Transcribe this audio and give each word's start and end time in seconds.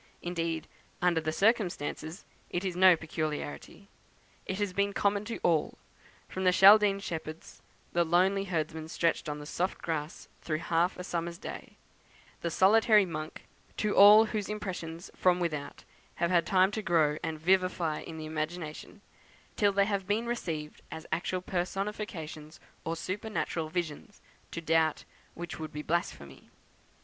Indeed, 0.23 0.67
under 0.99 1.21
the 1.21 1.31
circumstances, 1.31 2.25
it 2.49 2.65
is 2.65 2.75
no 2.75 2.95
peculiarity. 2.95 3.87
It 4.47 4.57
has 4.57 4.73
been 4.73 4.93
common 4.93 5.25
to 5.25 5.37
all, 5.43 5.77
from 6.27 6.43
the 6.43 6.51
Chaldean 6.51 6.99
shepherds 6.99 7.61
"the 7.93 8.03
lonely 8.03 8.45
herdsman 8.45 8.87
stretched 8.87 9.29
on 9.29 9.37
the 9.37 9.45
soft 9.45 9.77
grass 9.79 10.27
through 10.41 10.57
half 10.57 10.97
a 10.97 11.03
summer's 11.03 11.37
day" 11.37 11.77
the 12.41 12.49
solitary 12.49 13.05
monk 13.05 13.43
to 13.77 13.95
all 13.95 14.25
whose 14.25 14.49
impressions 14.49 15.11
from 15.15 15.39
without 15.39 15.83
have 16.15 16.31
had 16.31 16.47
time 16.47 16.71
to 16.71 16.81
grow 16.81 17.17
and 17.21 17.39
vivify 17.39 17.99
in 17.99 18.17
the 18.17 18.25
imagination, 18.25 19.01
till 19.55 19.71
they 19.71 19.85
have 19.85 20.07
been 20.07 20.25
received 20.25 20.81
as 20.89 21.05
actual 21.11 21.43
personifications, 21.43 22.59
or 22.83 22.95
supernatural 22.95 23.69
visions, 23.69 24.19
to 24.49 24.61
doubt 24.61 25.03
which 25.35 25.59
would 25.59 25.71
be 25.71 25.83
blasphemy. 25.83 26.49